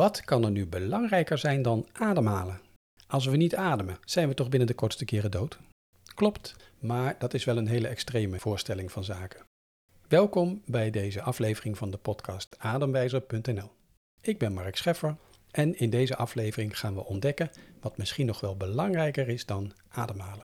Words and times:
Wat 0.00 0.24
kan 0.24 0.44
er 0.44 0.50
nu 0.50 0.66
belangrijker 0.66 1.38
zijn 1.38 1.62
dan 1.62 1.86
ademhalen? 1.92 2.60
Als 3.06 3.26
we 3.26 3.36
niet 3.36 3.54
ademen, 3.54 3.98
zijn 4.04 4.28
we 4.28 4.34
toch 4.34 4.48
binnen 4.48 4.68
de 4.68 4.74
kortste 4.74 5.04
keren 5.04 5.30
dood? 5.30 5.58
Klopt, 6.14 6.56
maar 6.78 7.16
dat 7.18 7.34
is 7.34 7.44
wel 7.44 7.56
een 7.56 7.66
hele 7.66 7.88
extreme 7.88 8.38
voorstelling 8.38 8.92
van 8.92 9.04
zaken. 9.04 9.44
Welkom 10.08 10.62
bij 10.66 10.90
deze 10.90 11.22
aflevering 11.22 11.78
van 11.78 11.90
de 11.90 11.96
podcast 11.96 12.56
Ademwijzer.nl. 12.58 13.70
Ik 14.20 14.38
ben 14.38 14.52
Mark 14.52 14.76
Scheffer 14.76 15.16
en 15.50 15.78
in 15.78 15.90
deze 15.90 16.16
aflevering 16.16 16.78
gaan 16.78 16.94
we 16.94 17.04
ontdekken 17.04 17.50
wat 17.80 17.96
misschien 17.96 18.26
nog 18.26 18.40
wel 18.40 18.56
belangrijker 18.56 19.28
is 19.28 19.46
dan 19.46 19.72
ademhalen. 19.88 20.44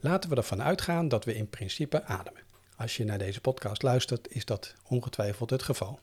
Laten 0.00 0.30
we 0.30 0.36
ervan 0.36 0.62
uitgaan 0.62 1.08
dat 1.08 1.24
we 1.24 1.34
in 1.34 1.48
principe 1.48 2.04
ademen. 2.04 2.47
Als 2.78 2.96
je 2.96 3.04
naar 3.04 3.18
deze 3.18 3.40
podcast 3.40 3.82
luistert, 3.82 4.34
is 4.34 4.44
dat 4.44 4.74
ongetwijfeld 4.88 5.50
het 5.50 5.62
geval. 5.62 5.98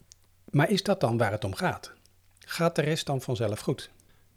Maar 0.52 0.70
is 0.70 0.84
dat 0.84 1.00
dan 1.00 1.18
waar 1.18 1.32
het 1.32 1.44
om 1.44 1.56
gaat? 1.56 1.92
Gaat 2.40 2.76
de 2.76 2.82
rest 2.82 3.06
dan 3.06 3.22
vanzelf 3.22 3.60
goed? 3.60 3.90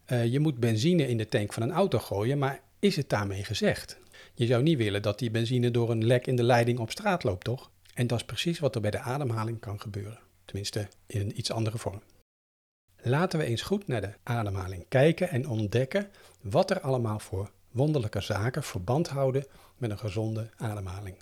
Uh, 0.06 0.26
je 0.26 0.40
moet 0.40 0.58
benzine 0.58 1.08
in 1.08 1.16
de 1.16 1.28
tank 1.28 1.52
van 1.52 1.62
een 1.62 1.72
auto 1.72 1.98
gooien, 1.98 2.38
maar 2.38 2.60
is 2.78 2.96
het 2.96 3.08
daarmee 3.08 3.44
gezegd? 3.44 3.98
Je 4.34 4.46
zou 4.46 4.62
niet 4.62 4.77
willen 4.77 5.02
dat 5.02 5.18
die 5.18 5.30
benzine 5.30 5.70
door 5.70 5.90
een 5.90 6.04
lek 6.04 6.27
in 6.27 6.36
de 6.36 6.42
leiding 6.42 6.78
op 6.78 6.90
straat 6.90 7.24
loopt, 7.24 7.44
toch? 7.44 7.70
En 7.94 8.06
dat 8.06 8.18
is 8.18 8.24
precies 8.24 8.58
wat 8.58 8.74
er 8.74 8.80
bij 8.80 8.91
de 8.91 9.00
ademhaling 9.00 9.60
kan 9.60 9.80
gebeuren. 9.80 10.18
Tenminste, 10.44 10.88
in 11.06 11.20
een 11.20 11.38
iets 11.38 11.52
andere 11.52 11.78
vorm. 11.78 12.02
Laten 12.96 13.38
we 13.38 13.44
eens 13.44 13.62
goed 13.62 13.86
naar 13.86 14.00
de 14.00 14.14
ademhaling 14.22 14.84
kijken 14.88 15.30
en 15.30 15.48
ontdekken 15.48 16.10
wat 16.41 16.70
er 16.70 16.80
allemaal 16.80 17.18
voor 17.18 17.50
wonderlijke 17.70 18.20
zaken 18.20 18.62
verband 18.62 19.08
houden 19.08 19.46
met 19.77 19.91
een 19.91 19.98
gezonde 19.98 20.50
ademhaling. 20.56 21.16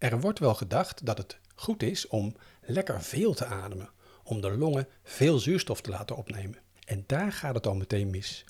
Er 0.00 0.20
wordt 0.20 0.38
wel 0.38 0.54
gedacht 0.54 1.06
dat 1.06 1.18
het 1.18 1.38
goed 1.54 1.82
is 1.82 2.06
om 2.06 2.36
lekker 2.60 3.02
veel 3.02 3.34
te 3.34 3.44
ademen, 3.44 3.90
om 4.22 4.40
de 4.40 4.56
longen 4.56 4.88
veel 5.02 5.38
zuurstof 5.38 5.80
te 5.80 5.90
laten 5.90 6.16
opnemen. 6.16 6.58
En 6.86 7.04
daar 7.06 7.32
gaat 7.32 7.54
het 7.54 7.66
al 7.66 7.74
meteen 7.74 8.10
mis. 8.10 8.44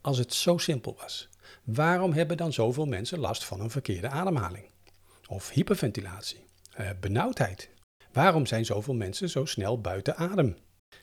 Als 0.00 0.18
het 0.18 0.34
zo 0.34 0.58
simpel 0.58 0.96
was, 1.00 1.28
waarom 1.64 2.12
hebben 2.12 2.36
dan 2.36 2.52
zoveel 2.52 2.86
mensen 2.86 3.18
last 3.18 3.44
van 3.44 3.60
een 3.60 3.70
verkeerde 3.70 4.08
ademhaling? 4.08 4.64
Of 5.28 5.50
hyperventilatie, 5.50 6.44
eh, 6.72 6.90
benauwdheid? 7.00 7.70
Waarom 8.12 8.46
zijn 8.46 8.64
zoveel 8.64 8.94
mensen 8.94 9.28
zo 9.28 9.44
snel 9.44 9.80
buiten 9.80 10.16
adem? 10.16 10.56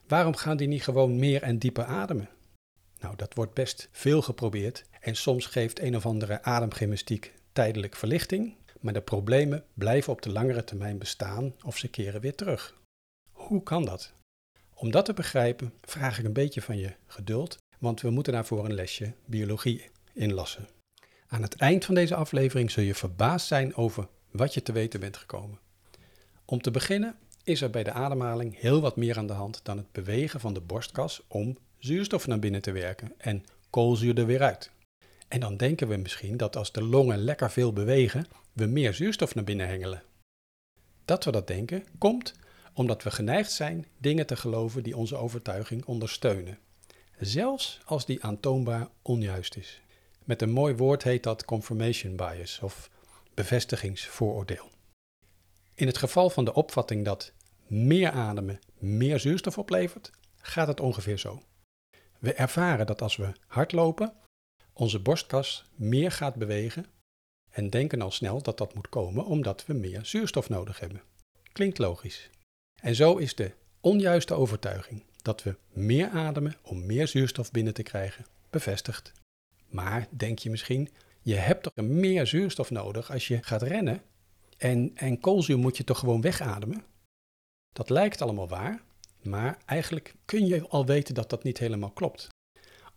Waarom 0.07 0.35
gaan 0.35 0.57
die 0.57 0.67
niet 0.67 0.83
gewoon 0.83 1.19
meer 1.19 1.41
en 1.41 1.59
dieper 1.59 1.85
ademen? 1.85 2.29
Nou, 2.99 3.15
dat 3.15 3.33
wordt 3.33 3.53
best 3.53 3.89
veel 3.91 4.21
geprobeerd 4.21 4.85
en 4.99 5.15
soms 5.15 5.45
geeft 5.45 5.81
een 5.81 5.95
of 5.95 6.05
andere 6.05 6.43
ademgymnastiek 6.43 7.33
tijdelijk 7.53 7.95
verlichting, 7.95 8.55
maar 8.79 8.93
de 8.93 9.01
problemen 9.01 9.63
blijven 9.73 10.13
op 10.13 10.21
de 10.21 10.31
langere 10.31 10.63
termijn 10.63 10.97
bestaan 10.97 11.53
of 11.63 11.77
ze 11.77 11.87
keren 11.87 12.21
weer 12.21 12.35
terug. 12.35 12.75
Hoe 13.31 13.63
kan 13.63 13.85
dat? 13.85 14.13
Om 14.73 14.91
dat 14.91 15.05
te 15.05 15.13
begrijpen 15.13 15.73
vraag 15.81 16.19
ik 16.19 16.25
een 16.25 16.33
beetje 16.33 16.61
van 16.61 16.77
je 16.77 16.93
geduld, 17.07 17.57
want 17.79 18.01
we 18.01 18.09
moeten 18.09 18.33
daarvoor 18.33 18.65
een 18.65 18.73
lesje 18.73 19.13
biologie 19.25 19.89
inlassen. 20.13 20.67
Aan 21.27 21.41
het 21.41 21.55
eind 21.55 21.85
van 21.85 21.95
deze 21.95 22.15
aflevering 22.15 22.71
zul 22.71 22.83
je 22.83 22.95
verbaasd 22.95 23.47
zijn 23.47 23.75
over 23.75 24.07
wat 24.31 24.53
je 24.53 24.61
te 24.61 24.71
weten 24.71 24.99
bent 24.99 25.17
gekomen. 25.17 25.59
Om 26.45 26.61
te 26.61 26.71
beginnen 26.71 27.15
is 27.43 27.61
er 27.61 27.69
bij 27.69 27.83
de 27.83 27.91
ademhaling 27.91 28.59
heel 28.59 28.81
wat 28.81 28.95
meer 28.95 29.17
aan 29.17 29.27
de 29.27 29.33
hand 29.33 29.59
dan 29.63 29.77
het 29.77 29.91
bewegen 29.91 30.39
van 30.39 30.53
de 30.53 30.61
borstkas 30.61 31.21
om 31.27 31.57
zuurstof 31.77 32.27
naar 32.27 32.39
binnen 32.39 32.61
te 32.61 32.71
werken 32.71 33.13
en 33.17 33.45
koolzuur 33.69 34.17
er 34.17 34.25
weer 34.25 34.41
uit. 34.41 34.71
En 35.27 35.39
dan 35.39 35.57
denken 35.57 35.87
we 35.87 35.95
misschien 35.95 36.37
dat 36.37 36.55
als 36.55 36.71
de 36.71 36.83
longen 36.83 37.17
lekker 37.17 37.51
veel 37.51 37.73
bewegen, 37.73 38.27
we 38.53 38.65
meer 38.65 38.93
zuurstof 38.93 39.35
naar 39.35 39.43
binnen 39.43 39.67
hengelen. 39.67 40.03
Dat 41.05 41.23
we 41.23 41.31
dat 41.31 41.47
denken 41.47 41.85
komt 41.97 42.33
omdat 42.73 43.03
we 43.03 43.11
geneigd 43.11 43.51
zijn 43.51 43.85
dingen 43.97 44.25
te 44.25 44.35
geloven 44.35 44.83
die 44.83 44.97
onze 44.97 45.15
overtuiging 45.15 45.85
ondersteunen, 45.85 46.59
zelfs 47.19 47.79
als 47.85 48.05
die 48.05 48.23
aantoonbaar 48.23 48.87
onjuist 49.01 49.55
is. 49.55 49.81
Met 50.23 50.41
een 50.41 50.51
mooi 50.51 50.75
woord 50.75 51.03
heet 51.03 51.23
dat 51.23 51.45
confirmation 51.45 52.15
bias 52.15 52.59
of 52.59 52.89
bevestigingsvooroordeel. 53.33 54.69
In 55.75 55.87
het 55.87 55.97
geval 55.97 56.29
van 56.29 56.45
de 56.45 56.53
opvatting 56.53 57.05
dat 57.05 57.33
meer 57.67 58.11
ademen 58.11 58.59
meer 58.77 59.19
zuurstof 59.19 59.57
oplevert, 59.57 60.11
gaat 60.37 60.67
het 60.67 60.79
ongeveer 60.79 61.17
zo. 61.17 61.41
We 62.19 62.33
ervaren 62.33 62.85
dat 62.85 63.01
als 63.01 63.15
we 63.15 63.31
hardlopen, 63.47 64.13
onze 64.77 64.99
borstkas 64.99 65.65
meer 65.75 66.11
gaat 66.11 66.35
bewegen 66.35 66.85
en 67.49 67.69
denken 67.69 68.01
al 68.01 68.11
snel 68.11 68.41
dat 68.41 68.57
dat 68.57 68.73
moet 68.73 68.89
komen 68.89 69.25
omdat 69.25 69.65
we 69.65 69.73
meer 69.73 70.05
zuurstof 70.05 70.49
nodig 70.49 70.79
hebben. 70.79 71.01
Klinkt 71.51 71.77
logisch. 71.77 72.29
En 72.81 72.95
zo 72.95 73.15
is 73.15 73.35
de 73.35 73.51
onjuiste 73.81 74.33
overtuiging 74.33 75.03
dat 75.21 75.43
we 75.43 75.55
meer 75.69 76.09
ademen 76.09 76.55
om 76.61 76.85
meer 76.85 77.07
zuurstof 77.07 77.51
binnen 77.51 77.73
te 77.73 77.83
krijgen 77.83 78.25
bevestigd. 78.49 79.13
Maar 79.69 80.07
denk 80.09 80.39
je 80.39 80.49
misschien, 80.49 80.89
je 81.21 81.35
hebt 81.35 81.63
toch 81.63 81.85
meer 81.85 82.27
zuurstof 82.27 82.69
nodig 82.69 83.11
als 83.11 83.27
je 83.27 83.43
gaat 83.43 83.61
rennen 83.61 84.01
en, 84.57 84.91
en 84.95 85.19
koolzuur 85.19 85.57
moet 85.57 85.77
je 85.77 85.83
toch 85.83 85.99
gewoon 85.99 86.21
wegademen? 86.21 86.83
Dat 87.73 87.89
lijkt 87.89 88.21
allemaal 88.21 88.47
waar, 88.47 88.81
maar 89.21 89.57
eigenlijk 89.65 90.15
kun 90.25 90.45
je 90.45 90.67
al 90.67 90.85
weten 90.85 91.13
dat 91.13 91.29
dat 91.29 91.43
niet 91.43 91.57
helemaal 91.57 91.91
klopt. 91.91 92.27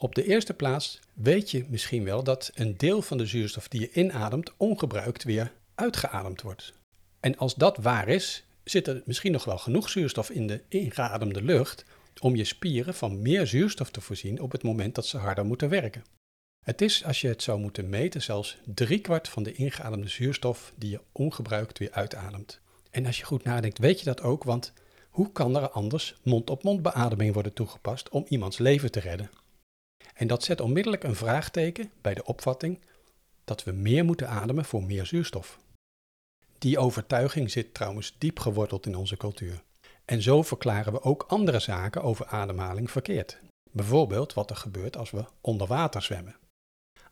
Op 0.03 0.15
de 0.15 0.25
eerste 0.25 0.55
plaats 0.55 1.01
weet 1.13 1.51
je 1.51 1.65
misschien 1.69 2.05
wel 2.05 2.23
dat 2.23 2.51
een 2.55 2.77
deel 2.77 3.03
van 3.03 3.19
de 3.19 3.27
zuurstof 3.27 3.69
die 3.69 3.81
je 3.81 3.93
inademt 3.93 4.53
ongebruikt 4.57 5.25
weer 5.25 5.53
uitgeademd 5.75 6.43
wordt. 6.43 6.73
En 7.21 7.37
als 7.37 7.55
dat 7.55 7.77
waar 7.77 8.09
is, 8.09 8.45
zit 8.65 8.87
er 8.87 9.03
misschien 9.05 9.33
nog 9.33 9.45
wel 9.45 9.59
genoeg 9.59 9.89
zuurstof 9.89 10.31
in 10.31 10.47
de 10.47 10.63
ingeademde 10.69 11.43
lucht 11.43 11.85
om 12.21 12.37
je 12.37 12.45
spieren 12.45 12.95
van 12.95 13.23
meer 13.23 13.47
zuurstof 13.47 13.91
te 13.91 14.01
voorzien 14.01 14.41
op 14.41 14.53
het 14.53 14.63
moment 14.63 14.95
dat 14.95 15.07
ze 15.07 15.17
harder 15.19 15.45
moeten 15.45 15.69
werken. 15.69 16.05
Het 16.65 16.81
is, 16.81 17.05
als 17.05 17.21
je 17.21 17.29
het 17.29 17.43
zou 17.43 17.61
moeten 17.61 17.89
meten, 17.89 18.23
zelfs 18.23 18.57
driekwart 18.75 19.29
van 19.29 19.43
de 19.43 19.53
ingeademde 19.53 20.09
zuurstof 20.09 20.73
die 20.77 20.91
je 20.91 21.01
ongebruikt 21.13 21.79
weer 21.79 21.93
uitademt. 21.93 22.61
En 22.91 23.07
als 23.07 23.19
je 23.19 23.25
goed 23.25 23.45
nadenkt, 23.45 23.79
weet 23.79 23.99
je 23.99 24.05
dat 24.05 24.23
ook, 24.23 24.45
want 24.45 24.73
hoe 25.09 25.33
kan 25.33 25.57
er 25.57 25.71
anders 25.71 26.15
mond-op-mond 26.23 26.83
beademing 26.83 27.33
worden 27.33 27.53
toegepast 27.53 28.09
om 28.09 28.25
iemands 28.29 28.59
leven 28.59 28.91
te 28.91 29.01
redden? 29.01 29.31
En 30.21 30.27
dat 30.27 30.43
zet 30.43 30.61
onmiddellijk 30.61 31.05
een 31.05 31.17
vraagteken 31.17 31.91
bij 32.01 32.15
de 32.15 32.25
opvatting 32.25 32.81
dat 33.45 33.65
we 33.65 33.73
meer 33.73 34.05
moeten 34.05 34.29
ademen 34.29 34.65
voor 34.65 34.83
meer 34.83 35.07
zuurstof. 35.07 35.59
Die 36.59 36.79
overtuiging 36.79 37.51
zit 37.51 37.75
trouwens 37.75 38.15
diep 38.19 38.39
geworteld 38.39 38.87
in 38.87 38.95
onze 38.97 39.17
cultuur. 39.17 39.63
En 40.05 40.23
zo 40.23 40.43
verklaren 40.43 40.93
we 40.93 41.03
ook 41.03 41.25
andere 41.29 41.59
zaken 41.59 42.03
over 42.03 42.27
ademhaling 42.27 42.91
verkeerd. 42.91 43.39
Bijvoorbeeld 43.71 44.35
wat 44.35 44.51
er 44.51 44.57
gebeurt 44.57 44.97
als 44.97 45.11
we 45.11 45.25
onder 45.41 45.67
water 45.67 46.03
zwemmen. 46.03 46.37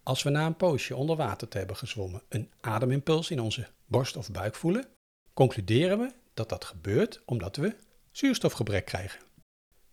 Als 0.03 0.23
we 0.23 0.31
na 0.31 0.47
een 0.47 0.57
poosje 0.57 0.97
onder 0.97 1.17
water 1.17 1.49
te 1.49 1.59
hebben 1.59 1.77
gezwommen 1.77 2.23
een 2.29 2.51
ademimpuls 2.61 3.31
in 3.31 3.41
onze 3.41 3.69
borst 3.87 4.17
of 4.17 4.31
buik 4.31 4.55
voelen, 4.55 4.89
concluderen 5.35 5.99
we 5.99 6.13
dat 6.35 6.49
dat 6.49 6.65
gebeurt 6.65 7.23
omdat 7.25 7.57
we 7.57 7.77
zuurstofgebrek 8.11 8.85
krijgen. 8.85 9.21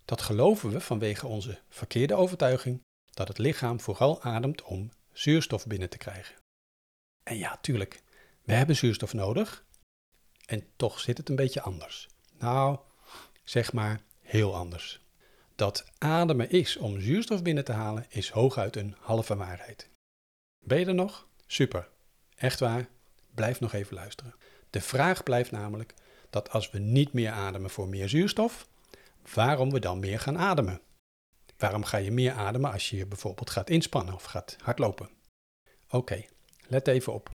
Dat 0.06 0.22
geloven 0.22 0.70
we 0.70 0.80
vanwege 0.80 1.28
onze 1.28 1.60
verkeerde 1.70 2.16
overtuiging 2.16 2.84
dat 3.16 3.28
het 3.28 3.38
lichaam 3.38 3.80
vooral 3.80 4.22
ademt 4.22 4.62
om 4.62 4.92
zuurstof 5.12 5.66
binnen 5.66 5.90
te 5.90 5.98
krijgen. 5.98 6.36
En 7.24 7.38
ja, 7.38 7.58
tuurlijk, 7.58 8.04
we 8.44 8.54
hebben 8.54 8.76
zuurstof 8.76 9.14
nodig. 9.14 9.66
En 10.46 10.68
toch 10.76 11.00
zit 11.00 11.18
het 11.18 11.30
een 11.30 11.36
beetje 11.36 11.62
anders. 11.62 12.08
Nou, 12.38 12.80
zeg 13.44 13.74
maar 13.74 14.02
heel 14.22 14.56
anders. 14.56 15.00
Dat 15.56 15.92
ademen 15.98 16.50
is 16.50 16.78
om 16.78 17.02
zuurstof 17.02 17.42
binnen 17.42 17.66
te 17.66 17.72
halen, 17.72 18.06
is 18.10 18.30
hooguit 18.30 18.76
een 18.76 18.96
halve 19.00 19.36
waarheid. 19.36 19.90
Ben 20.66 20.80
je 20.80 20.86
er 20.86 20.94
nog? 20.94 21.28
Super. 21.48 21.90
Echt 22.36 22.60
waar? 22.60 22.88
Blijf 23.34 23.60
nog 23.60 23.74
even 23.74 23.96
luisteren. 23.96 24.36
De 24.70 24.82
vraag 24.82 25.24
blijft 25.24 25.52
namelijk 25.52 25.94
dat 26.30 26.50
als 26.50 26.72
we 26.72 26.80
niet 26.80 27.14
meer 27.14 27.32
ademen 27.32 27.70
voor 27.70 27.90
meer 27.90 28.10
zuurstof, 28.10 28.68
waarom 29.34 29.72
we 29.72 29.80
dan 29.80 30.00
meer 30.00 30.20
gaan 30.20 30.38
ademen. 30.38 30.82
Waarom 31.58 31.84
ga 31.84 31.98
je 31.98 32.12
meer 32.12 32.32
ademen 32.32 32.72
als 32.72 32.90
je 32.90 32.98
je 32.98 33.06
bijvoorbeeld 33.06 33.50
gaat 33.50 33.70
inspannen 33.70 34.14
of 34.14 34.24
gaat 34.24 34.56
hardlopen? 34.62 35.10
Oké, 35.90 36.26
let 36.68 36.88
even 36.88 37.14
op. 37.14 37.30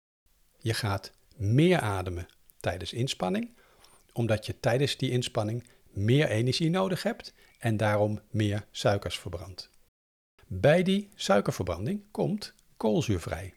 Je 0.58 0.74
gaat 0.74 1.12
meer 1.36 1.80
ademen 1.80 2.28
tijdens 2.60 2.94
inspanning, 2.94 3.58
omdat 4.14 4.46
je 4.46 4.60
tijdens 4.60 4.98
die 4.98 5.12
inspanning 5.12 5.68
meer 5.90 6.30
energie 6.30 6.70
nodig 6.70 7.04
hebt 7.04 7.34
en 7.60 7.78
daarom 7.78 8.22
meer 8.30 8.66
suikers 8.72 9.20
verbrandt. 9.20 9.70
Bij 10.48 10.84
die 10.84 11.10
suikerverbranding 11.16 12.04
komt 12.12 12.54
koolzuur 12.78 13.20
vrij. 13.20 13.54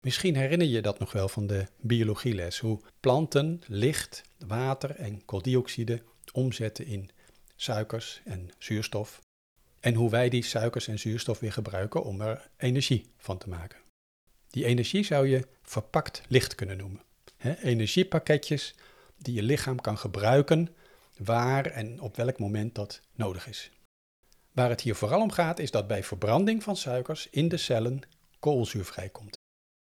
Misschien 0.00 0.36
herinner 0.36 0.66
je 0.66 0.82
dat 0.82 0.98
nog 0.98 1.12
wel 1.12 1.28
van 1.28 1.46
de 1.46 1.66
biologieles, 1.80 2.58
hoe 2.58 2.80
planten 3.00 3.62
licht, 3.66 4.22
water 4.46 4.90
en 4.90 5.24
kooldioxide 5.24 6.02
omzetten 6.32 6.86
in 6.86 7.10
suikers 7.56 8.20
en 8.24 8.50
zuurstof. 8.58 9.20
En 9.86 9.94
hoe 9.94 10.10
wij 10.10 10.28
die 10.28 10.42
suikers 10.42 10.88
en 10.88 10.98
zuurstof 10.98 11.38
weer 11.38 11.52
gebruiken 11.52 12.04
om 12.04 12.20
er 12.20 12.50
energie 12.56 13.10
van 13.16 13.38
te 13.38 13.48
maken. 13.48 13.78
Die 14.48 14.64
energie 14.64 15.04
zou 15.04 15.28
je 15.28 15.48
verpakt 15.62 16.22
licht 16.28 16.54
kunnen 16.54 16.76
noemen. 16.76 17.02
energiepakketjes 17.62 18.74
die 19.16 19.34
je 19.34 19.42
lichaam 19.42 19.80
kan 19.80 19.98
gebruiken 19.98 20.68
waar 21.16 21.66
en 21.66 22.00
op 22.00 22.16
welk 22.16 22.38
moment 22.38 22.74
dat 22.74 23.00
nodig 23.14 23.48
is. 23.48 23.70
Waar 24.52 24.68
het 24.68 24.80
hier 24.80 24.94
vooral 24.94 25.20
om 25.20 25.30
gaat 25.30 25.58
is 25.58 25.70
dat 25.70 25.86
bij 25.86 26.04
verbranding 26.04 26.62
van 26.62 26.76
suikers 26.76 27.28
in 27.30 27.48
de 27.48 27.56
cellen 27.56 28.00
koolzuur 28.38 28.84
vrijkomt. 28.84 29.38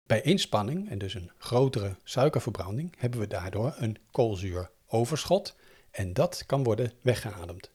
Bij 0.06 0.22
inspanning 0.22 0.90
en 0.90 0.98
dus 0.98 1.14
een 1.14 1.30
grotere 1.38 1.96
suikerverbranding 2.04 2.94
hebben 2.98 3.20
we 3.20 3.26
daardoor 3.26 3.74
een 3.76 3.98
koolzuuroverschot 4.10 5.56
en 5.90 6.12
dat 6.12 6.46
kan 6.46 6.64
worden 6.64 6.92
weggeademd. 7.00 7.70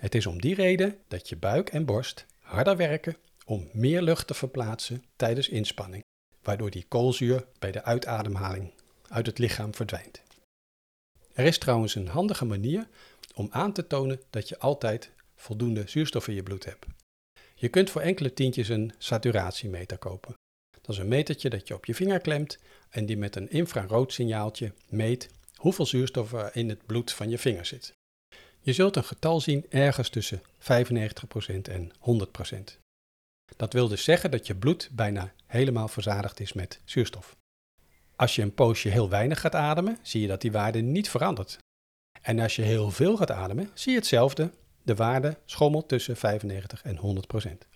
Het 0.00 0.14
is 0.14 0.26
om 0.26 0.40
die 0.40 0.54
reden 0.54 0.98
dat 1.08 1.28
je 1.28 1.36
buik 1.36 1.70
en 1.70 1.84
borst 1.84 2.26
harder 2.38 2.76
werken 2.76 3.16
om 3.44 3.68
meer 3.72 4.02
lucht 4.02 4.26
te 4.26 4.34
verplaatsen 4.34 5.04
tijdens 5.16 5.48
inspanning, 5.48 6.04
waardoor 6.42 6.70
die 6.70 6.84
koolzuur 6.88 7.46
bij 7.58 7.70
de 7.72 7.84
uitademhaling 7.84 8.72
uit 9.08 9.26
het 9.26 9.38
lichaam 9.38 9.74
verdwijnt. 9.74 10.22
Er 11.32 11.44
is 11.44 11.58
trouwens 11.58 11.94
een 11.94 12.08
handige 12.08 12.44
manier 12.44 12.88
om 13.34 13.48
aan 13.50 13.72
te 13.72 13.86
tonen 13.86 14.20
dat 14.30 14.48
je 14.48 14.58
altijd 14.58 15.10
voldoende 15.34 15.82
zuurstof 15.86 16.28
in 16.28 16.34
je 16.34 16.42
bloed 16.42 16.64
hebt. 16.64 16.86
Je 17.54 17.68
kunt 17.68 17.90
voor 17.90 18.00
enkele 18.00 18.32
tientjes 18.32 18.68
een 18.68 18.92
saturatiemeter 18.98 19.98
kopen. 19.98 20.34
Dat 20.80 20.88
is 20.88 20.98
een 20.98 21.08
metertje 21.08 21.50
dat 21.50 21.68
je 21.68 21.74
op 21.74 21.84
je 21.84 21.94
vinger 21.94 22.20
klemt 22.20 22.58
en 22.90 23.06
die 23.06 23.16
met 23.16 23.36
een 23.36 23.50
infrarood 23.50 24.12
signaaltje 24.12 24.72
meet 24.88 25.28
hoeveel 25.54 25.86
zuurstof 25.86 26.32
er 26.32 26.56
in 26.56 26.68
het 26.68 26.86
bloed 26.86 27.12
van 27.12 27.30
je 27.30 27.38
vinger 27.38 27.66
zit. 27.66 27.98
Je 28.62 28.72
zult 28.72 28.96
een 28.96 29.04
getal 29.04 29.40
zien 29.40 29.66
ergens 29.68 30.08
tussen 30.08 30.42
95% 30.42 30.42
en 31.62 31.92
100%. 31.92 32.78
Dat 33.56 33.72
wil 33.72 33.88
dus 33.88 34.04
zeggen 34.04 34.30
dat 34.30 34.46
je 34.46 34.54
bloed 34.54 34.88
bijna 34.92 35.32
helemaal 35.46 35.88
verzadigd 35.88 36.40
is 36.40 36.52
met 36.52 36.80
zuurstof. 36.84 37.36
Als 38.16 38.34
je 38.34 38.42
een 38.42 38.54
poosje 38.54 38.88
heel 38.88 39.08
weinig 39.08 39.40
gaat 39.40 39.54
ademen, 39.54 39.98
zie 40.02 40.20
je 40.20 40.26
dat 40.26 40.40
die 40.40 40.52
waarde 40.52 40.80
niet 40.80 41.10
verandert. 41.10 41.58
En 42.22 42.38
als 42.38 42.56
je 42.56 42.62
heel 42.62 42.90
veel 42.90 43.16
gaat 43.16 43.30
ademen, 43.30 43.70
zie 43.74 43.92
je 43.92 43.98
hetzelfde. 43.98 44.50
De 44.82 44.94
waarde 44.94 45.36
schommelt 45.44 45.88
tussen 45.88 46.16
95 46.16 46.82
en 46.82 46.96
100 46.96 47.26
procent. 47.26 47.66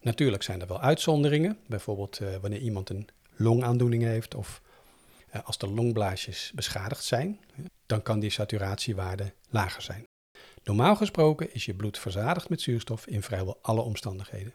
Natuurlijk 0.00 0.42
zijn 0.42 0.60
er 0.60 0.66
wel 0.66 0.80
uitzonderingen, 0.80 1.58
bijvoorbeeld 1.66 2.20
uh, 2.20 2.36
wanneer 2.36 2.60
iemand 2.60 2.90
een 2.90 3.08
longaandoening 3.36 4.02
heeft 4.02 4.34
of 4.34 4.62
uh, 5.34 5.44
als 5.44 5.58
de 5.58 5.68
longblaasjes 5.68 6.52
beschadigd 6.54 7.04
zijn, 7.04 7.40
dan 7.88 8.02
kan 8.02 8.20
die 8.20 8.30
saturatiewaarde 8.30 9.32
lager 9.48 9.82
zijn. 9.82 10.04
Normaal 10.62 10.96
gesproken 10.96 11.54
is 11.54 11.64
je 11.64 11.74
bloed 11.74 11.98
verzadigd 11.98 12.48
met 12.48 12.60
zuurstof 12.60 13.06
in 13.06 13.22
vrijwel 13.22 13.58
alle 13.62 13.80
omstandigheden. 13.80 14.54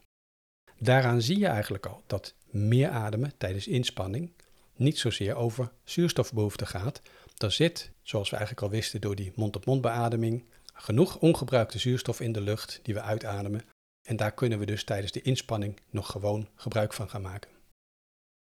Daaraan 0.77 1.21
zie 1.21 1.39
je 1.39 1.47
eigenlijk 1.47 1.85
al 1.85 2.03
dat 2.07 2.33
meer 2.45 2.89
ademen 2.89 3.33
tijdens 3.37 3.67
inspanning 3.67 4.31
niet 4.75 4.99
zozeer 4.99 5.35
over 5.35 5.71
zuurstofbehoefte 5.83 6.65
gaat. 6.65 7.01
Er 7.37 7.51
zit, 7.51 7.91
zoals 8.01 8.29
we 8.29 8.35
eigenlijk 8.35 8.65
al 8.65 8.71
wisten 8.77 9.01
door 9.01 9.15
die 9.15 9.31
mond-op-mond 9.35 9.81
beademing, 9.81 10.45
genoeg 10.73 11.17
ongebruikte 11.17 11.79
zuurstof 11.79 12.19
in 12.19 12.31
de 12.31 12.41
lucht 12.41 12.79
die 12.83 12.93
we 12.93 13.01
uitademen. 13.01 13.61
En 14.07 14.15
daar 14.15 14.31
kunnen 14.31 14.59
we 14.59 14.65
dus 14.65 14.83
tijdens 14.83 15.11
de 15.11 15.21
inspanning 15.21 15.79
nog 15.89 16.11
gewoon 16.11 16.47
gebruik 16.55 16.93
van 16.93 17.09
gaan 17.09 17.21
maken. 17.21 17.51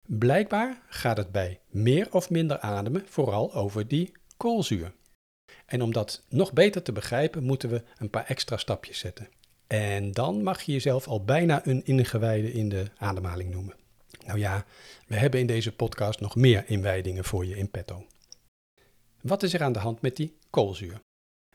Blijkbaar 0.07 0.81
gaat 0.87 1.17
het 1.17 1.31
bij 1.31 1.59
meer 1.69 2.13
of 2.13 2.29
minder 2.29 2.59
ademen 2.59 3.03
vooral 3.07 3.53
over 3.53 3.87
die 3.87 4.11
koolzuur. 4.43 4.93
En 5.65 5.81
om 5.81 5.93
dat 5.93 6.23
nog 6.29 6.53
beter 6.53 6.83
te 6.83 6.91
begrijpen, 6.91 7.43
moeten 7.43 7.69
we 7.69 7.83
een 7.97 8.09
paar 8.09 8.25
extra 8.25 8.57
stapjes 8.57 8.99
zetten. 8.99 9.29
En 9.67 10.11
dan 10.11 10.43
mag 10.43 10.61
je 10.61 10.71
jezelf 10.71 11.07
al 11.07 11.23
bijna 11.23 11.65
een 11.67 11.85
ingewijde 11.85 12.51
in 12.51 12.69
de 12.69 12.85
ademhaling 12.97 13.51
noemen. 13.51 13.75
Nou 14.25 14.39
ja, 14.39 14.65
we 15.07 15.15
hebben 15.15 15.39
in 15.39 15.47
deze 15.47 15.75
podcast 15.75 16.19
nog 16.19 16.35
meer 16.35 16.63
inwijdingen 16.67 17.23
voor 17.23 17.45
je 17.45 17.57
in 17.57 17.71
petto. 17.71 18.05
Wat 19.21 19.43
is 19.43 19.53
er 19.53 19.63
aan 19.63 19.73
de 19.73 19.79
hand 19.79 20.01
met 20.01 20.15
die 20.15 20.37
koolzuur? 20.49 20.99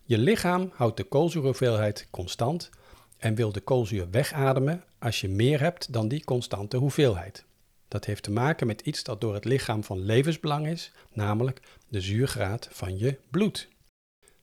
Je 0.05 0.19
lichaam 0.19 0.71
houdt 0.75 0.97
de 0.97 1.05
koolzuurhoeveelheid 1.05 2.07
constant 2.11 2.71
en 3.17 3.35
wil 3.35 3.53
de 3.53 3.61
koolzuur 3.61 4.11
wegademen 4.11 4.85
als 4.99 5.21
je 5.21 5.29
meer 5.29 5.61
hebt 5.61 5.93
dan 5.93 6.09
die 6.09 6.25
constante 6.25 6.77
hoeveelheid. 6.77 7.45
Dat 7.89 8.05
heeft 8.05 8.23
te 8.23 8.31
maken 8.31 8.67
met 8.67 8.81
iets 8.81 9.03
dat 9.03 9.21
door 9.21 9.35
het 9.35 9.45
lichaam 9.45 9.85
van 9.85 9.99
levensbelang 9.99 10.67
is, 10.67 10.93
namelijk 11.13 11.61
de 11.89 12.01
zuurgraad 12.01 12.69
van 12.71 12.99
je 12.99 13.19
bloed. 13.31 13.69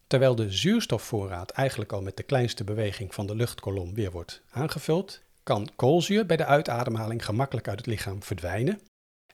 Terwijl 0.08 0.36
de 0.36 0.52
zuurstofvoorraad 0.52 1.50
eigenlijk 1.52 1.92
al 1.92 2.02
met 2.02 2.18
de 2.18 2.24
kleinste 2.24 2.64
beweging 2.64 3.14
van 3.14 3.28
de 3.28 3.36
luchtkolom 3.36 3.94
weer 3.94 4.12
wordt 4.12 4.42
aangevuld, 4.50 5.22
kan 5.44 5.70
koolzuur 5.76 6.26
bij 6.26 6.38
de 6.38 6.46
uitademhaling 6.46 7.26
gemakkelijk 7.26 7.68
uit 7.68 7.78
het 7.78 7.88
lichaam 7.88 8.24
verdwijnen. 8.24 8.82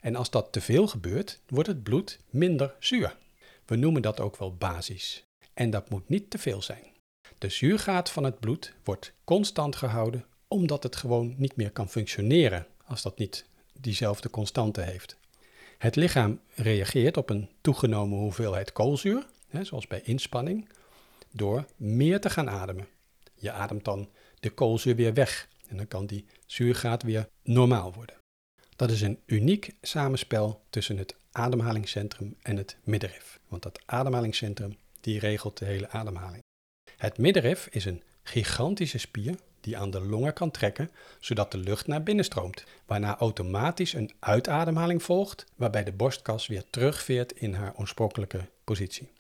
En 0.02 0.16
als 0.16 0.30
dat 0.30 0.52
te 0.52 0.62
veel 0.62 0.88
gebeurt, 0.88 1.40
wordt 1.48 1.68
het 1.68 1.84
bloed 1.84 2.20
minder 2.30 2.76
zuur. 2.80 3.18
We 3.66 3.76
noemen 3.76 4.02
dat 4.02 4.20
ook 4.20 4.38
wel 4.38 4.56
basis. 4.56 5.24
En 5.54 5.70
dat 5.70 5.90
moet 5.90 6.10
niet 6.10 6.30
te 6.30 6.38
veel 6.38 6.62
zijn. 6.62 6.84
De 7.38 7.50
zuurgraad 7.50 8.10
van 8.10 8.24
het 8.24 8.40
bloed 8.40 8.74
wordt 8.84 9.14
constant 9.24 9.76
gehouden 9.76 10.26
omdat 10.48 10.84
het 10.84 10.96
gewoon 10.96 11.36
niet 11.38 11.56
meer 11.56 11.72
kan 11.72 11.90
functioneren 11.90 12.68
als 12.86 13.02
dat 13.02 13.18
niet 13.18 13.46
diezelfde 13.82 14.30
constante 14.30 14.82
heeft. 14.82 15.18
Het 15.78 15.96
lichaam 15.96 16.40
reageert 16.56 17.18
op 17.18 17.30
een 17.30 17.50
toegenomen 17.62 18.18
hoeveelheid 18.18 18.72
koolzuur, 18.72 19.26
hè, 19.48 19.64
zoals 19.64 19.88
bij 19.88 20.02
inspanning, 20.04 20.70
door 21.32 21.66
meer 21.76 22.20
te 22.20 22.30
gaan 22.30 22.50
ademen. 22.50 22.88
Je 23.34 23.52
ademt 23.52 23.86
dan 23.86 24.10
de 24.40 24.50
koolzuur 24.50 24.96
weer 24.96 25.14
weg 25.14 25.50
en 25.68 25.78
dan 25.78 25.88
kan 25.88 26.06
die 26.06 26.26
zuurgraad 26.46 27.04
weer 27.04 27.30
normaal 27.44 27.94
worden. 27.94 28.16
Dat 28.76 28.92
is 28.92 29.02
een 29.02 29.20
uniek 29.26 29.74
samenspel 29.82 30.62
tussen 30.70 30.98
het 30.98 31.16
ademhalingscentrum 31.32 32.36
en 32.42 32.58
het 32.58 32.78
middenrif. 32.84 33.40
Want 33.48 33.64
dat 33.64 33.82
ademhalingscentrum 33.86 34.78
die 35.02 35.20
regelt 35.20 35.58
de 35.58 35.66
hele 35.66 35.90
ademhaling. 35.90 36.44
Het 36.98 37.18
middenrif 37.18 37.68
is 37.68 37.86
een 37.86 38.04
gigantische 38.24 38.98
spier 38.98 39.36
die 39.62 39.78
aan 39.78 39.92
de 39.92 40.02
longen 40.02 40.34
kan 40.34 40.52
trekken, 40.52 40.92
zodat 41.20 41.52
de 41.52 41.58
lucht 41.58 41.88
naar 41.88 42.04
binnen 42.04 42.26
stroomt, 42.26 42.64
waarna 42.86 43.18
automatisch 43.18 43.94
een 43.94 44.12
uitademhaling 44.20 45.04
volgt, 45.04 45.46
waarbij 45.56 45.84
de 45.84 45.92
borstkas 45.92 46.48
weer 46.48 46.64
terugveert 46.70 47.32
in 47.32 47.54
haar 47.54 47.74
oorspronkelijke 47.76 48.50
positie. 48.64 49.12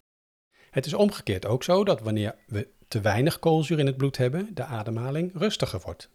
Het 0.69 0.85
is 0.85 0.93
omgekeerd 0.93 1.45
ook 1.45 1.63
zo 1.63 1.83
dat 1.83 2.01
wanneer 2.01 2.35
we 2.47 2.67
te 2.87 3.01
weinig 3.01 3.39
koolzuur 3.39 3.79
in 3.79 3.85
het 3.85 3.97
bloed 3.97 4.17
hebben, 4.17 4.49
de 4.53 4.63
ademhaling 4.63 5.31
rustiger 5.33 5.79
wordt, 5.79 6.09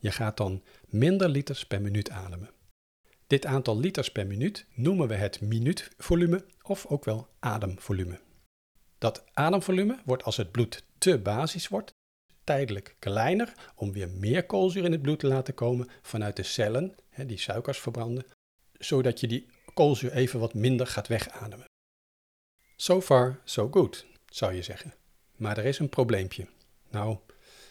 je 0.00 0.10
gaat 0.10 0.36
dan 0.36 0.62
minder 0.86 1.28
liters 1.28 1.66
per 1.66 1.80
minuut 1.80 2.10
ademen. 2.10 2.50
Dit 3.26 3.46
aantal 3.46 3.78
liters 3.78 4.12
per 4.12 4.26
minuut 4.26 4.66
noemen 4.74 5.08
we 5.08 5.14
het 5.14 5.40
minuutvolume 5.40 6.44
of 6.62 6.86
ook 6.86 7.04
wel 7.04 7.28
ademvolume. 7.38 8.20
Dat 8.98 9.24
ademvolume 9.32 9.98
wordt 10.04 10.24
als 10.24 10.36
het 10.36 10.50
bloed 10.50 10.84
te 10.98 11.18
basis 11.18 11.68
wordt, 11.68 11.92
tijdelijk 12.44 12.96
kleiner 12.98 13.52
om 13.74 13.92
weer 13.92 14.08
meer 14.08 14.46
koolzuur 14.46 14.84
in 14.84 14.92
het 14.92 15.02
bloed 15.02 15.18
te 15.18 15.26
laten 15.26 15.54
komen 15.54 15.88
vanuit 16.02 16.36
de 16.36 16.42
cellen, 16.42 16.94
die 17.26 17.38
suikers 17.38 17.78
verbranden, 17.78 18.24
zodat 18.78 19.20
je 19.20 19.26
die 19.26 19.46
koolzuur 19.74 20.12
even 20.12 20.40
wat 20.40 20.54
minder 20.54 20.86
gaat 20.86 21.08
wegademen. 21.08 21.68
So 22.76 23.00
far, 23.00 23.40
so 23.44 23.68
good, 23.70 24.06
zou 24.26 24.54
je 24.54 24.62
zeggen. 24.62 24.94
Maar 25.36 25.58
er 25.58 25.64
is 25.64 25.78
een 25.78 25.88
probleempje. 25.88 26.46
Nou, 26.90 27.18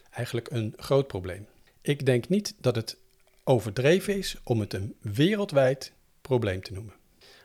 eigenlijk 0.10 0.52
een 0.52 0.74
groot 0.78 1.08
probleem. 1.08 1.48
Ik 1.82 2.06
denk 2.06 2.30
niet 2.30 2.56
dat 2.60 2.76
het 2.76 2.98
overdreven 3.44 4.18
is 4.18 4.36
om 4.44 4.60
het 4.60 4.74
een 4.74 4.96
wereldwijd 5.02 5.94
probleem 6.22 6.62
te 6.62 6.74
noemen. 6.74 6.94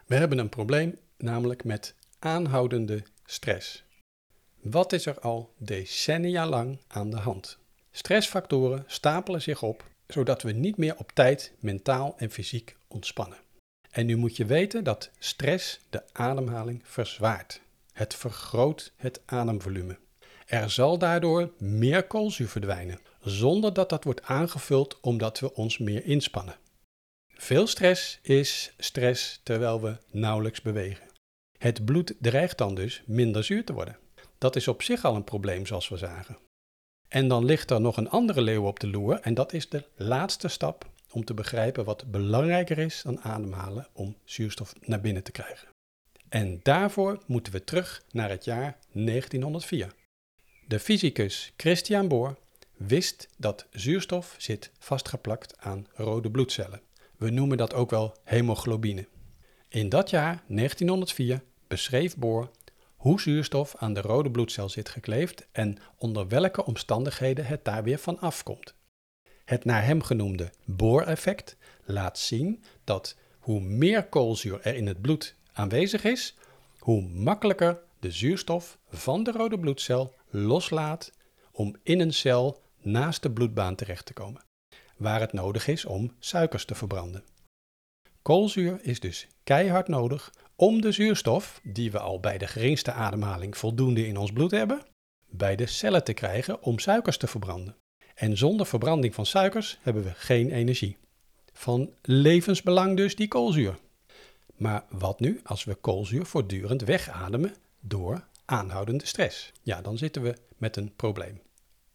We 0.07 0.15
hebben 0.15 0.39
een 0.39 0.49
probleem 0.49 0.99
namelijk 1.17 1.65
met 1.65 1.95
aanhoudende 2.19 3.03
stress. 3.25 3.85
Wat 4.65 4.93
is 4.93 5.07
er 5.07 5.21
al 5.21 5.55
decennia 5.59 6.47
lang 6.47 6.79
aan 6.87 7.11
de 7.11 7.17
hand? 7.17 7.59
Stressfactoren 7.91 8.85
stapelen 8.87 9.43
zich 9.43 9.63
op, 9.63 9.85
zodat 10.07 10.43
we 10.43 10.53
niet 10.53 10.77
meer 10.77 10.97
op 10.97 11.13
tijd 11.15 11.53
mentaal 11.59 12.15
en 12.17 12.31
fysiek 12.31 12.77
ontspannen. 12.89 13.39
En 13.91 14.07
nu 14.07 14.17
moet 14.17 14.37
je 14.37 14.45
weten 14.45 14.85
dat 14.85 15.11
stress 15.19 15.81
de 15.91 16.03
ademhaling 16.13 16.81
verzwaart. 16.85 17.61
Het 17.93 18.15
vergroot 18.15 18.93
het 18.97 19.21
ademvolume. 19.27 19.99
Er 20.47 20.71
zal 20.71 20.99
daardoor 20.99 21.53
meer 21.59 22.07
koolzuur 22.07 22.49
verdwijnen, 22.49 23.01
zonder 23.21 23.73
dat 23.73 23.89
dat 23.89 24.05
wordt 24.05 24.23
aangevuld 24.23 25.01
omdat 25.01 25.41
we 25.41 25.55
ons 25.55 25.79
meer 25.79 26.05
inspannen. 26.05 26.57
Veel 27.29 27.67
stress 27.67 28.19
is 28.23 28.75
stress 28.79 29.41
terwijl 29.43 29.81
we 29.81 29.97
nauwelijks 30.11 30.63
bewegen. 30.63 31.07
Het 31.59 31.85
bloed 31.85 32.15
dreigt 32.21 32.59
dan 32.59 32.75
dus 32.75 33.03
minder 33.07 33.45
zuur 33.45 33.65
te 33.65 33.73
worden. 33.73 34.03
Dat 34.45 34.57
is 34.57 34.69
op 34.69 34.83
zich 34.83 35.05
al 35.05 35.15
een 35.15 35.25
probleem, 35.25 35.67
zoals 35.67 35.89
we 35.89 35.97
zagen. 35.97 36.39
En 37.09 37.29
dan 37.29 37.45
ligt 37.45 37.71
er 37.71 37.81
nog 37.81 37.97
een 37.97 38.09
andere 38.09 38.41
leeuw 38.41 38.67
op 38.67 38.81
de 38.81 38.87
loer, 38.87 39.21
en 39.21 39.35
dat 39.35 39.53
is 39.53 39.69
de 39.69 39.85
laatste 39.97 40.49
stap 40.49 40.91
om 41.11 41.25
te 41.25 41.35
begrijpen 41.35 41.85
wat 41.85 42.11
belangrijker 42.11 42.79
is 42.79 43.03
dan 43.03 43.21
ademhalen 43.21 43.89
om 43.93 44.17
zuurstof 44.25 44.75
naar 44.81 45.01
binnen 45.01 45.23
te 45.23 45.33
krijgen. 45.33 45.69
En 46.29 46.61
daarvoor 46.63 47.23
moeten 47.27 47.53
we 47.53 47.65
terug 47.65 48.05
naar 48.11 48.31
het 48.31 48.45
jaar 48.45 48.79
1904. 48.93 49.95
De 50.67 50.79
fysicus 50.79 51.53
Christian 51.57 52.09
Bohr 52.09 52.37
wist 52.77 53.29
dat 53.37 53.67
zuurstof 53.71 54.35
zit 54.39 54.71
vastgeplakt 54.79 55.59
aan 55.59 55.87
rode 55.95 56.31
bloedcellen. 56.31 56.81
We 57.17 57.31
noemen 57.31 57.57
dat 57.57 57.75
ook 57.75 57.91
wel 57.91 58.17
hemoglobine. 58.25 59.09
In 59.69 59.89
dat 59.89 60.11
jaar, 60.11 60.43
1904, 60.47 61.43
beschreef 61.67 62.17
Bohr 62.17 62.51
hoe 63.05 63.21
zuurstof 63.21 63.77
aan 63.77 63.93
de 63.93 64.01
rode 64.01 64.31
bloedcel 64.31 64.69
zit 64.69 64.89
gekleefd 64.89 65.47
en 65.53 65.79
onder 65.97 66.29
welke 66.29 66.65
omstandigheden 66.65 67.47
het 67.47 67.65
daar 67.65 67.83
weer 67.83 67.99
van 67.99 68.19
afkomt. 68.19 68.75
Het 69.45 69.65
naar 69.65 69.85
hem 69.85 70.03
genoemde 70.03 70.51
Bohr-effect 70.65 71.57
laat 71.85 72.19
zien 72.19 72.63
dat 72.85 73.17
hoe 73.39 73.61
meer 73.61 74.05
koolzuur 74.05 74.61
er 74.61 74.75
in 74.75 74.87
het 74.87 75.01
bloed 75.01 75.35
aanwezig 75.53 76.05
is, 76.05 76.35
hoe 76.79 77.03
makkelijker 77.03 77.79
de 77.99 78.11
zuurstof 78.11 78.79
van 78.89 79.23
de 79.23 79.33
rode 79.33 79.59
bloedcel 79.59 80.15
loslaat 80.31 81.13
om 81.53 81.77
in 81.83 82.01
een 82.01 82.15
cel 82.15 82.63
naast 82.83 83.23
de 83.23 83.31
bloedbaan 83.31 83.75
terecht 83.75 84.07
te 84.07 84.13
komen, 84.13 84.45
waar 84.97 85.21
het 85.21 85.33
nodig 85.33 85.67
is 85.67 85.85
om 85.85 86.13
suikers 86.19 86.65
te 86.65 86.75
verbranden. 86.75 87.25
Koolzuur 88.23 88.79
is 88.83 89.01
dus 89.01 89.27
keihard 89.43 89.89
nodig 89.89 90.33
om 90.57 90.81
de 90.81 90.93
zuurstof, 90.93 91.61
die 91.63 91.91
we 91.91 91.99
al 91.99 92.21
bij 92.21 92.39
de 92.39 92.47
geringste 92.47 92.93
ademhaling 92.93 93.57
voldoende 93.57 94.07
in 94.07 94.17
ons 94.17 94.33
bloed 94.33 94.51
hebben, 94.51 94.83
bij 95.31 95.57
de 95.57 95.67
cellen 95.67 96.05
te 96.05 96.13
krijgen 96.13 96.63
om 96.63 96.79
suikers 96.79 97.17
te 97.17 97.27
verbranden. 97.27 97.77
En 98.15 98.37
zonder 98.37 98.67
verbranding 98.67 99.15
van 99.15 99.27
suikers 99.27 99.79
hebben 99.83 100.05
we 100.05 100.13
geen 100.15 100.51
energie. 100.51 100.97
Van 101.53 101.91
levensbelang 102.03 102.97
dus 102.97 103.17
die 103.17 103.29
koolzuur. 103.29 103.79
Maar 104.57 104.85
wat 104.89 105.21
nu 105.21 105.41
als 105.45 105.65
we 105.65 105.75
koolzuur 105.75 106.27
voortdurend 106.27 106.83
wegademen 106.83 107.55
door 107.81 108.27
aanhoudende 108.45 109.07
stress? 109.07 109.53
Ja, 109.63 109.83
dan 109.83 109.99
zitten 109.99 110.23
we 110.23 110.35
met 110.57 110.77
een 110.77 110.95
probleem. 110.97 111.41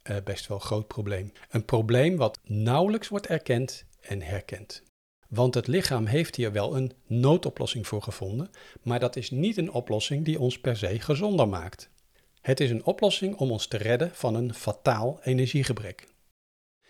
Uh, 0.04 0.18
best 0.24 0.48
wel 0.48 0.60
groot 0.60 0.88
probleem. 0.88 1.32
Een 1.50 1.66
probleem 1.66 2.18
wat 2.18 2.40
nauwelijks 2.44 3.08
wordt 3.08 3.28
erkend 3.28 3.86
en 4.02 4.22
herkend. 4.22 4.84
Want 5.30 5.54
het 5.54 5.68
lichaam 5.68 6.06
heeft 6.06 6.36
hier 6.36 6.52
wel 6.52 6.76
een 6.76 6.92
noodoplossing 7.08 7.88
voor 7.88 8.02
gevonden, 8.02 8.50
maar 8.82 9.00
dat 9.00 9.16
is 9.16 9.32
niet 9.32 9.58
een 9.58 9.72
oplossing 9.72 10.26
die 10.26 10.40
ons 10.40 10.60
per 10.60 10.78
se 10.78 11.00
gezonder 11.00 11.48
maakt. 11.48 11.90
Het 12.42 12.60
is 12.60 12.70
een 12.70 12.86
oplossing 12.86 13.36
om 13.36 13.52
ons 13.52 13.68
te 13.68 13.78
redden 13.78 14.12
van 14.14 14.36
een 14.36 14.54
fataal 14.54 15.20
energiegebrek. 15.24 16.08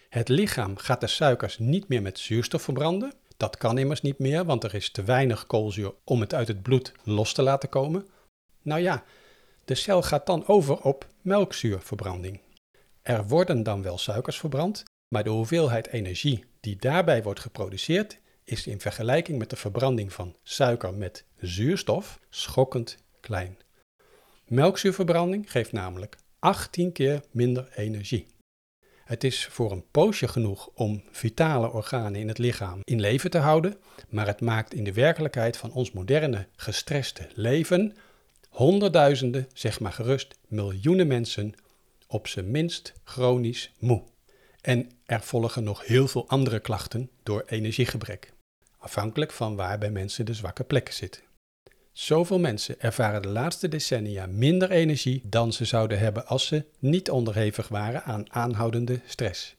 Het 0.10 0.30
lichaam 0.30 0.78
gaat 0.78 1.02
de 1.02 1.08
suikers 1.08 1.58
niet 1.58 1.88
meer 1.88 2.02
met 2.02 2.20
zuurstof 2.20 2.62
verbranden. 2.62 3.14
Dat 3.38 3.58
kan 3.58 3.78
immers 3.78 4.02
niet 4.02 4.20
meer, 4.20 4.46
want 4.46 4.64
er 4.64 4.76
is 4.76 4.92
te 4.92 5.04
weinig 5.04 5.48
koolzuur 5.48 5.94
om 6.04 6.20
het 6.20 6.34
uit 6.34 6.48
het 6.48 6.62
bloed 6.62 6.92
los 7.04 7.34
te 7.34 7.42
laten 7.42 7.70
komen. 7.70 8.08
Nou 8.62 8.82
ja, 8.82 9.04
de 9.66 9.76
cel 9.76 10.02
gaat 10.02 10.26
dan 10.26 10.48
over 10.48 10.82
op 10.82 11.08
melkzuurverbranding. 11.22 12.42
Er 13.02 13.28
worden 13.28 13.64
dan 13.64 13.82
wel 13.82 13.98
suikers 13.98 14.40
verbrand, 14.40 14.84
maar 15.08 15.24
de 15.24 15.30
hoeveelheid 15.30 15.88
energie 15.88 16.44
die 16.60 16.76
daarbij 16.76 17.24
wordt 17.24 17.40
geproduceerd 17.40 18.20
is 18.52 18.68
in 18.68 18.80
vergelijking 18.80 19.38
met 19.38 19.50
de 19.50 19.56
verbranding 19.56 20.14
van 20.14 20.36
suiker 20.44 20.94
met 20.94 21.26
zuurstof 21.38 22.20
schokkend 22.30 22.98
klein. 23.20 23.58
Melkzuurverbranding 24.46 25.52
geeft 25.52 25.72
namelijk 25.72 26.18
18 26.40 26.92
keer 26.92 27.24
minder 27.32 27.70
energie. 27.76 28.28
Het 29.04 29.24
is 29.24 29.46
voor 29.46 29.72
een 29.72 29.86
poosje 29.92 30.28
genoeg 30.28 30.70
om 30.74 31.04
vitale 31.12 31.72
organen 31.72 32.20
in 32.20 32.28
het 32.28 32.38
lichaam 32.38 32.80
in 32.84 33.00
leven 33.00 33.30
te 33.30 33.38
houden, 33.38 33.78
maar 34.10 34.28
het 34.28 34.42
maakt 34.42 34.74
in 34.74 34.84
de 34.84 34.94
werkelijkheid 34.94 35.58
van 35.58 35.72
ons 35.72 35.92
moderne, 35.92 36.48
gestreste 36.56 37.28
leven 37.34 37.96
honderdduizenden, 38.50 39.48
zeg 39.54 39.80
maar 39.80 39.94
gerust 39.94 40.38
miljoenen 40.48 41.08
mensen 41.08 41.54
op 42.08 42.28
zijn 42.28 42.52
minst 42.52 42.94
chronisch 43.04 43.72
moe. 43.80 44.04
En 44.62 44.92
er 45.06 45.22
volgen 45.22 45.64
nog 45.64 45.86
heel 45.86 46.08
veel 46.08 46.28
andere 46.28 46.60
klachten 46.60 47.10
door 47.24 47.44
energiegebrek, 47.46 48.34
afhankelijk 48.80 49.32
van 49.32 49.56
waar 49.56 49.78
bij 49.78 49.92
mensen 49.92 50.26
de 50.26 50.34
zwakke 50.34 50.64
plekken 50.64 50.94
zitten. 50.94 51.22
Zoveel 51.92 52.40
mensen 52.40 52.82
ervaren 52.82 53.22
de 53.22 53.28
laatste 53.28 53.68
decennia 53.68 54.26
minder 54.26 54.72
energie 54.72 55.22
dan 55.26 55.54
ze 55.54 55.66
zouden 55.66 56.00
hebben 56.00 56.28
als 56.28 56.48
ze 56.48 56.66
niet 56.80 57.10
onderhevig 57.10 57.68
waren 57.68 58.04
aan 58.04 58.34
aanhoudende 58.34 59.00
stress. 59.06 59.56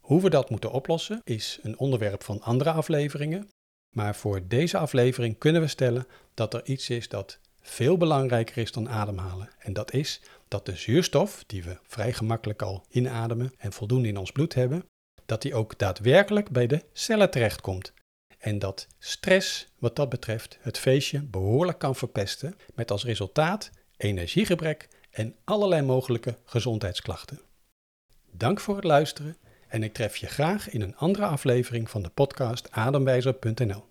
Hoe 0.00 0.22
we 0.22 0.30
dat 0.30 0.50
moeten 0.50 0.72
oplossen 0.72 1.20
is 1.24 1.58
een 1.62 1.78
onderwerp 1.78 2.22
van 2.22 2.42
andere 2.42 2.70
afleveringen, 2.70 3.48
maar 3.96 4.14
voor 4.14 4.46
deze 4.48 4.78
aflevering 4.78 5.38
kunnen 5.38 5.62
we 5.62 5.68
stellen 5.68 6.06
dat 6.34 6.54
er 6.54 6.64
iets 6.64 6.90
is 6.90 7.08
dat 7.08 7.38
veel 7.60 7.96
belangrijker 7.96 8.58
is 8.58 8.72
dan 8.72 8.88
ademhalen. 8.88 9.50
En 9.58 9.72
dat 9.72 9.92
is 9.92 10.20
dat 10.48 10.66
de 10.66 10.76
zuurstof, 10.76 11.44
die 11.46 11.62
we 11.62 11.78
vrij 11.82 12.12
gemakkelijk 12.12 12.62
al 12.62 12.84
inademen 12.88 13.52
en 13.58 13.72
voldoende 13.72 14.08
in 14.08 14.16
ons 14.16 14.32
bloed 14.32 14.54
hebben, 14.54 14.84
dat 15.26 15.42
die 15.42 15.54
ook 15.54 15.78
daadwerkelijk 15.78 16.50
bij 16.50 16.66
de 16.66 16.84
cellen 16.92 17.30
terechtkomt. 17.30 17.92
En 18.40 18.58
dat 18.58 18.86
stress, 18.98 19.68
wat 19.78 19.96
dat 19.96 20.08
betreft, 20.08 20.58
het 20.60 20.78
feestje 20.78 21.22
behoorlijk 21.22 21.78
kan 21.78 21.96
verpesten, 21.96 22.56
met 22.74 22.90
als 22.90 23.04
resultaat 23.04 23.70
energiegebrek 23.96 24.88
en 25.10 25.36
allerlei 25.44 25.82
mogelijke 25.82 26.38
gezondheidsklachten. 26.44 27.40
Dank 28.30 28.60
voor 28.60 28.74
het 28.74 28.84
luisteren 28.84 29.36
en 29.68 29.82
ik 29.82 29.92
tref 29.92 30.16
je 30.16 30.26
graag 30.26 30.70
in 30.70 30.80
een 30.80 30.96
andere 30.96 31.26
aflevering 31.26 31.90
van 31.90 32.02
de 32.02 32.08
podcast 32.08 32.70
ademwijzer.nl. 32.70 33.89